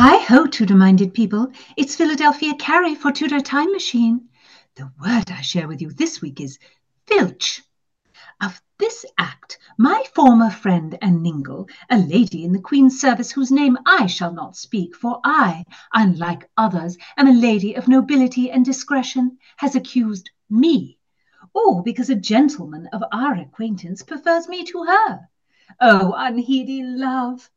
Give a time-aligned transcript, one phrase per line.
[0.00, 1.50] Hi ho, Tudor minded people.
[1.76, 4.28] It's Philadelphia Carey for Tudor Time Machine.
[4.76, 6.60] The word I share with you this week is
[7.08, 7.64] filch.
[8.40, 13.50] Of this act, my former friend and Ningle, a lady in the Queen's service whose
[13.50, 18.64] name I shall not speak, for I, unlike others, am a lady of nobility and
[18.64, 21.00] discretion, has accused me,
[21.52, 25.28] all because a gentleman of our acquaintance prefers me to her.
[25.80, 27.50] Oh, unheedy love!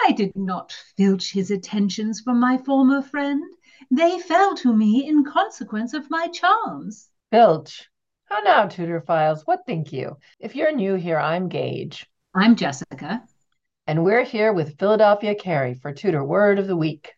[0.00, 3.42] I did not filch his attentions from my former friend.
[3.90, 7.08] They fell to me in consequence of my charms.
[7.30, 7.88] Filch.
[8.26, 9.42] How now, Tudorphiles?
[9.46, 10.18] What think you?
[10.38, 12.08] If you're new here, I'm Gage.
[12.34, 13.22] I'm Jessica.
[13.86, 17.12] And we're here with Philadelphia Carey for Tudor Word of the Week.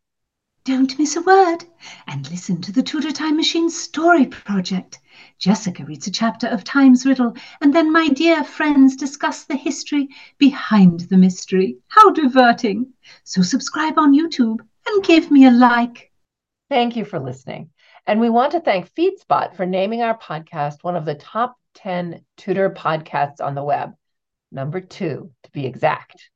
[0.68, 1.64] Don't miss a word
[2.08, 4.98] and listen to the Tudor Time Machine Story Project.
[5.38, 10.08] Jessica reads a chapter of Time's Riddle, and then my dear friends discuss the history
[10.36, 11.78] behind the mystery.
[11.86, 12.92] How diverting!
[13.24, 16.12] So subscribe on YouTube and give me a like.
[16.68, 17.70] Thank you for listening.
[18.06, 22.20] And we want to thank FeedSpot for naming our podcast one of the top 10
[22.36, 23.94] Tudor podcasts on the web.
[24.52, 26.28] Number two, to be exact.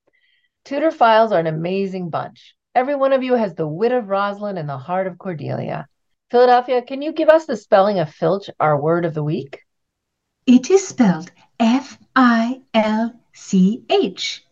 [0.65, 2.55] Tudorphiles are an amazing bunch.
[2.75, 5.87] Every one of you has the wit of Rosalind and the heart of Cordelia.
[6.31, 9.61] Philadelphia, can you give us the spelling of filch, our word of the week?
[10.47, 14.43] It is spelled F I L C H.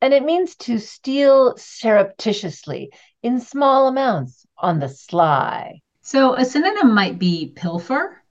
[0.00, 5.80] And it means to steal surreptitiously in small amounts on the sly.
[6.00, 8.22] So a synonym might be pilfer.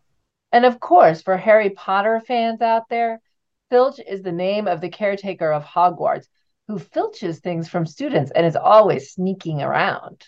[0.52, 3.22] And of course, for Harry Potter fans out there,
[3.70, 6.28] Filch is the name of the caretaker of Hogwarts
[6.68, 10.28] who filches things from students and is always sneaking around.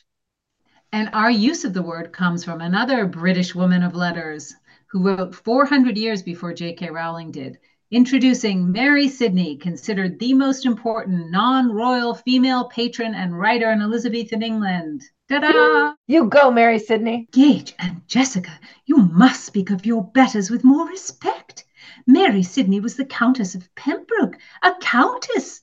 [0.91, 4.55] And our use of the word comes from another British woman of letters
[4.87, 6.89] who wrote 400 years before J.K.
[6.89, 7.59] Rowling did,
[7.91, 14.41] introducing Mary Sidney, considered the most important non royal female patron and writer in Elizabethan
[14.41, 15.03] England.
[15.27, 15.93] Ta da!
[16.07, 17.27] You go, Mary Sidney.
[17.31, 21.65] Gage and Jessica, you must speak of your betters with more respect.
[22.07, 25.61] Mary Sidney was the Countess of Pembroke, a countess.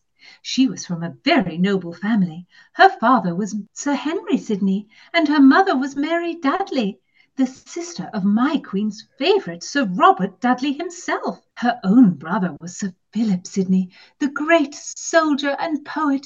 [0.49, 2.47] She was from a very noble family.
[2.75, 7.01] Her father was Sir Henry Sidney, and her mother was Mary Dudley,
[7.35, 11.41] the sister of my queen's favourite, Sir Robert Dudley himself.
[11.57, 13.91] Her own brother was Sir Philip Sidney,
[14.21, 16.25] the great soldier and poet.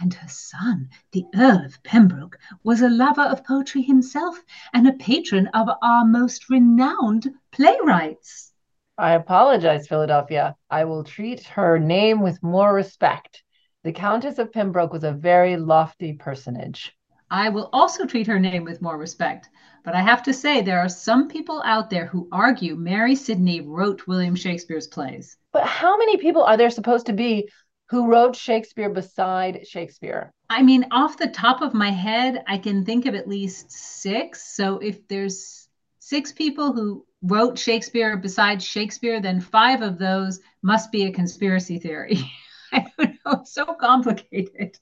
[0.00, 4.42] And her son, the Earl of Pembroke, was a lover of poetry himself
[4.72, 8.54] and a patron of our most renowned playwrights.
[8.96, 10.56] I apologize, Philadelphia.
[10.70, 13.44] I will treat her name with more respect.
[13.88, 16.94] The Countess of Pembroke was a very lofty personage.
[17.30, 19.48] I will also treat her name with more respect.
[19.82, 23.62] But I have to say, there are some people out there who argue Mary Sidney
[23.62, 25.38] wrote William Shakespeare's plays.
[25.54, 27.48] But how many people are there supposed to be
[27.88, 30.34] who wrote Shakespeare beside Shakespeare?
[30.50, 34.54] I mean, off the top of my head, I can think of at least six.
[34.54, 35.66] So if there's
[35.98, 41.78] six people who wrote Shakespeare besides Shakespeare, then five of those must be a conspiracy
[41.78, 42.30] theory.
[42.72, 44.78] I don't It's so complicated.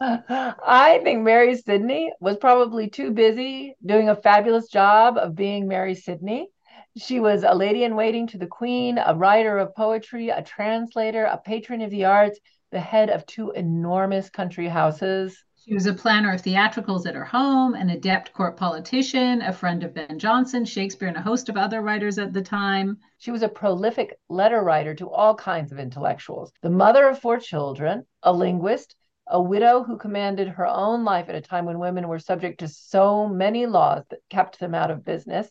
[0.00, 5.94] I think Mary Sidney was probably too busy doing a fabulous job of being Mary
[5.94, 6.48] Sidney.
[6.96, 11.24] She was a lady in waiting to the queen, a writer of poetry, a translator,
[11.24, 12.38] a patron of the arts,
[12.70, 15.44] the head of two enormous country houses.
[15.66, 19.82] She was a planner of theatricals at her home, an adept court politician, a friend
[19.82, 22.98] of Ben Jonson, Shakespeare, and a host of other writers at the time.
[23.16, 27.38] She was a prolific letter writer to all kinds of intellectuals, the mother of four
[27.38, 28.94] children, a linguist,
[29.26, 32.68] a widow who commanded her own life at a time when women were subject to
[32.68, 35.50] so many laws that kept them out of business.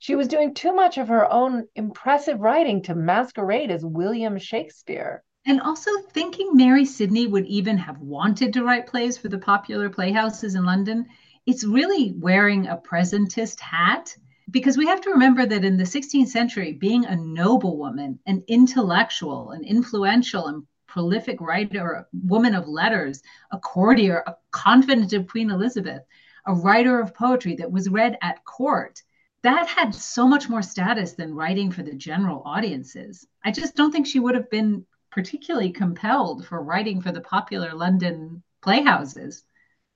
[0.00, 5.22] She was doing too much of her own impressive writing to masquerade as William Shakespeare.
[5.46, 9.90] And also thinking Mary Sidney would even have wanted to write plays for the popular
[9.90, 11.06] playhouses in London,
[11.44, 14.16] it's really wearing a presentist hat.
[14.50, 19.50] Because we have to remember that in the 16th century, being a noblewoman, an intellectual,
[19.50, 25.50] an influential and prolific writer, a woman of letters, a courtier, a confidant of Queen
[25.50, 26.02] Elizabeth,
[26.46, 29.02] a writer of poetry that was read at court,
[29.42, 33.26] that had so much more status than writing for the general audiences.
[33.44, 37.72] I just don't think she would have been particularly compelled for writing for the popular
[37.72, 39.44] London playhouses.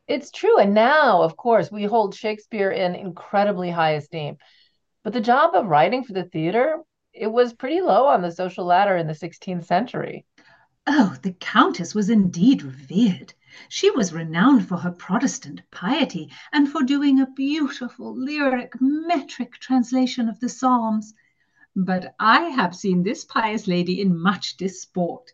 [0.06, 0.58] It's true.
[0.58, 4.36] And now, of course, we hold Shakespeare in incredibly high esteem.
[5.02, 6.78] But the job of writing for the theater,
[7.12, 10.24] it was pretty low on the social ladder in the 16th century.
[10.86, 13.34] Oh, the Countess was indeed revered.
[13.68, 20.28] She was renowned for her Protestant piety and for doing a beautiful, lyric, metric translation
[20.28, 21.12] of the Psalms.
[21.76, 25.30] But I have seen this pious lady in much disport,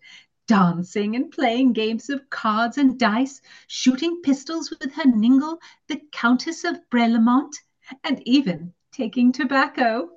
[0.47, 5.59] dancing and playing games of cards and dice, shooting pistols with her ningle,
[5.89, 7.55] the Countess of Brelemont,
[8.03, 10.11] and even taking tobacco.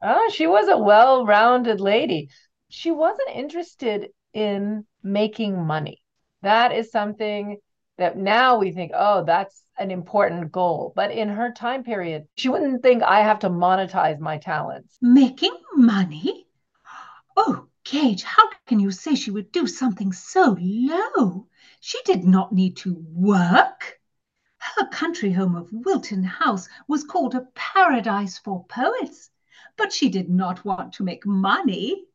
[0.00, 2.30] Oh, she was a well rounded lady.
[2.68, 6.02] She wasn't interested in making money.
[6.42, 7.58] That is something
[7.98, 10.92] that now we think, oh, that's an important goal.
[10.94, 14.96] But in her time period, she wouldn't think I have to monetize my talents.
[15.00, 16.46] Making money?
[17.36, 21.46] Oh, Gage, how can you say she would do something so low?
[21.80, 24.00] She did not need to work.
[24.58, 29.30] Her country home of Wilton House was called a paradise for poets,
[29.76, 32.06] but she did not want to make money.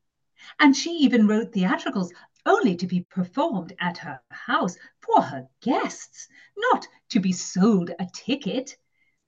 [0.60, 2.12] And she even wrote theatricals
[2.46, 6.28] only to be performed at her house for her guests,
[6.58, 8.78] not to be sold a ticket.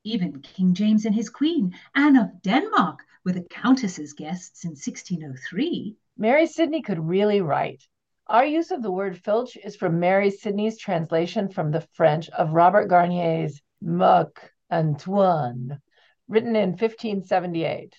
[0.04, 5.96] Even King James and his queen, Anne of Denmark, were the Countess's guests in 1603.
[6.18, 7.84] Mary Sidney could really write.
[8.28, 12.54] Our use of the word filch is from Mary Sidney's translation from the French of
[12.54, 15.82] Robert Garnier's Marc Antoine,
[16.28, 17.94] written in 1578.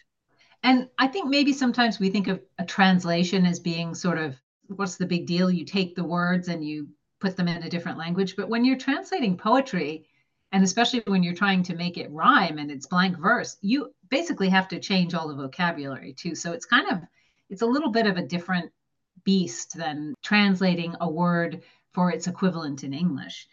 [0.62, 4.96] And I think maybe sometimes we think of a translation as being sort of what's
[4.96, 5.50] the big deal?
[5.50, 6.88] You take the words and you
[7.20, 8.36] put them in a different language.
[8.36, 10.06] But when you're translating poetry,
[10.52, 14.48] and especially when you're trying to make it rhyme and it's blank verse, you basically
[14.50, 16.34] have to change all the vocabulary too.
[16.34, 16.98] So it's kind of
[17.48, 18.70] it's a little bit of a different
[19.24, 21.62] beast than translating a word
[21.92, 23.46] for its equivalent in English.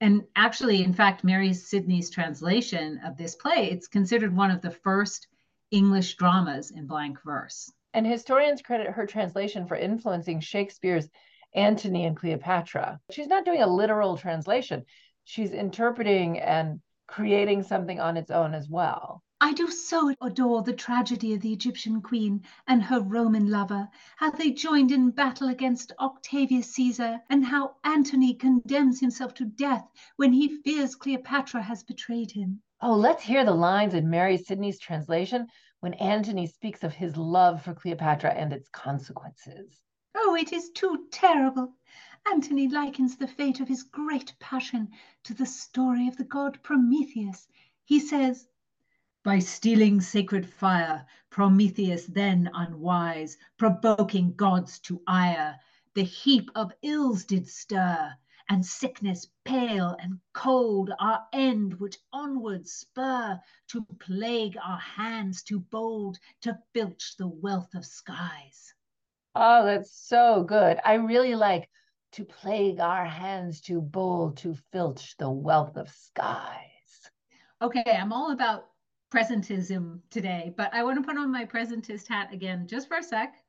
[0.00, 4.70] And actually, in fact, Mary Sidney's translation of this play, it's considered one of the
[4.70, 5.28] first
[5.70, 7.70] English dramas in blank verse.
[7.94, 11.08] And historians credit her translation for influencing Shakespeare's
[11.54, 13.00] Antony and Cleopatra.
[13.10, 14.86] She's not doing a literal translation,
[15.24, 19.22] she's interpreting and creating something on its own as well.
[19.42, 24.30] I do so adore the tragedy of the Egyptian queen and her Roman lover, how
[24.30, 29.84] they joined in battle against Octavius Caesar, and how Antony condemns himself to death
[30.16, 32.62] when he fears Cleopatra has betrayed him.
[32.80, 35.48] Oh, let's hear the lines in Mary Sidney's translation
[35.82, 39.82] when Antony speaks of his love for Cleopatra and its consequences.
[40.14, 41.74] Oh, it is too terrible.
[42.30, 44.88] Antony likens the fate of his great passion
[45.24, 47.48] to the story of the god Prometheus.
[47.84, 48.46] He says,
[49.24, 55.58] by stealing sacred fire, Prometheus then unwise, provoking gods to ire,
[55.94, 58.14] the heap of ills did stir,
[58.48, 65.60] and sickness pale and cold our end which onward spur, to plague our hands too
[65.60, 68.74] bold, to filch the wealth of skies.
[69.34, 70.78] Oh, that's so good.
[70.84, 71.68] I really like
[72.12, 77.10] to plague our hands too bold, to filch the wealth of skies.
[77.62, 78.68] Okay, I'm all about
[79.10, 83.02] presentism today, but I want to put on my presentist hat again just for a
[83.02, 83.41] sec,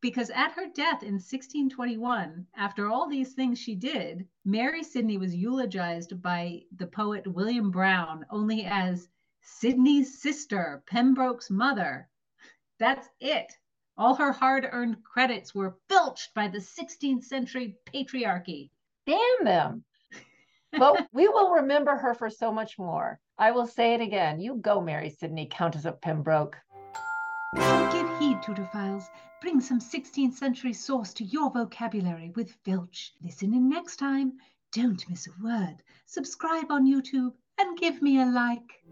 [0.00, 5.34] because at her death in 1621, after all these things she did, Mary Sidney was
[5.34, 9.08] eulogized by the poet William Browne only as
[9.42, 12.08] Sidney's sister, Pembroke's mother.
[12.78, 13.52] That's it.
[13.98, 18.70] All her hard earned credits were filched by the 16th century patriarchy.
[19.06, 19.84] Damn them.
[20.72, 23.20] but we will remember her for so much more.
[23.36, 24.40] I will say it again.
[24.40, 26.56] You go, Mary Sidney, Countess of Pembroke.
[27.52, 29.08] Give heed, Tudorphiles.
[29.40, 33.12] Bring some 16th century sauce to your vocabulary with Filch.
[33.22, 34.38] Listen in next time.
[34.72, 35.82] Don't miss a word.
[36.06, 38.84] Subscribe on YouTube and give me a like.